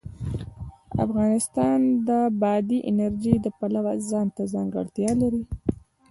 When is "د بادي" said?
2.07-2.79